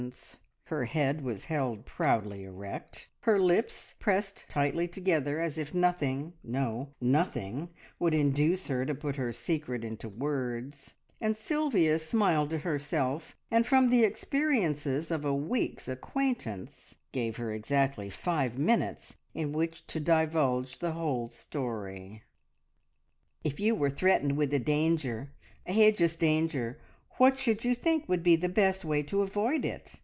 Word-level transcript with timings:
Her 0.65 0.85
head 0.85 1.21
was 1.23 1.45
held 1.45 1.85
proudly 1.85 2.43
erect, 2.43 3.07
her 3.19 3.37
lips 3.39 3.93
pressed 3.99 4.49
tightly 4.49 4.87
together 4.87 5.39
as 5.39 5.57
if 5.59 5.75
nothing, 5.75 6.33
no 6.43 6.89
nothing, 6.99 7.69
would 7.99 8.15
induce 8.15 8.67
her 8.67 8.83
to 8.87 8.95
put 8.95 9.17
her 9.17 9.31
secret 9.31 9.83
into 9.85 10.09
words, 10.09 10.95
and 11.21 11.37
Sylvia 11.37 11.99
smiled 11.99 12.49
to 12.49 12.57
herself, 12.59 13.35
and 13.51 13.67
from 13.67 13.89
the 13.89 14.03
experiences 14.03 15.11
of 15.11 15.23
a 15.23 15.35
week's 15.35 15.87
acquaintance, 15.87 16.97
gave 17.11 17.37
her 17.37 17.51
exactly 17.53 18.09
five 18.09 18.57
minutes 18.57 19.17
in 19.35 19.51
which 19.51 19.85
to 19.87 19.99
divulge 19.99 20.79
the 20.79 20.93
whole 20.93 21.27
story. 21.29 22.23
"If 23.43 23.59
you 23.59 23.75
were 23.75 23.91
threatened 23.91 24.35
with 24.35 24.51
a 24.51 24.59
danger 24.59 25.29
a 25.67 25.73
hidjus 25.73 26.15
danger 26.17 26.79
what 27.17 27.37
should 27.37 27.63
you 27.65 27.75
think 27.75 28.07
would 28.09 28.23
be 28.23 28.35
the 28.37 28.49
best 28.49 28.83
way 28.85 29.03
to 29.03 29.21
avoid 29.21 29.63
it?" 29.65 29.99